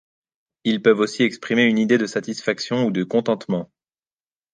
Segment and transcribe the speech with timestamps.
[0.63, 3.71] Ils peuvent aussi exprimer une idée de satisfaction ou de contentement.